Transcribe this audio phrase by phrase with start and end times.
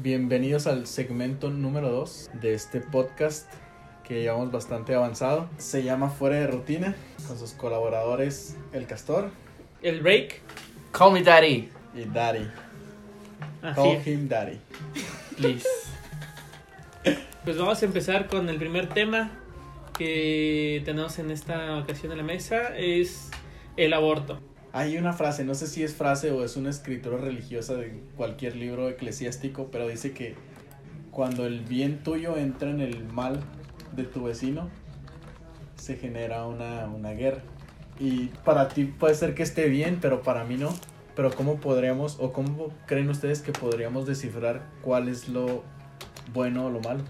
[0.00, 3.52] Bienvenidos al segmento número 2 de este podcast
[4.06, 5.48] que llevamos bastante avanzado.
[5.58, 6.94] Se llama Fuera de Rutina,
[7.26, 9.30] con sus colaboradores El Castor
[9.82, 10.40] El break.
[10.92, 11.68] Call me daddy.
[11.94, 12.46] y Daddy.
[13.62, 14.06] Así Call es.
[14.06, 14.58] him Daddy.
[15.36, 15.66] Please.
[17.44, 19.30] Pues vamos a empezar con el primer tema
[19.96, 22.76] que tenemos en esta ocasión en la mesa.
[22.76, 23.30] Es
[23.76, 24.38] el aborto.
[24.72, 28.54] Hay una frase, no sé si es frase o es una escritura religiosa de cualquier
[28.56, 30.34] libro eclesiástico, pero dice que
[31.10, 33.40] cuando el bien tuyo entra en el mal
[33.96, 34.68] de tu vecino,
[35.76, 37.42] se genera una, una guerra.
[37.98, 40.74] Y para ti puede ser que esté bien, pero para mí no.
[41.16, 45.64] Pero ¿cómo podríamos o cómo creen ustedes que podríamos descifrar cuál es lo
[46.32, 47.02] bueno o lo malo?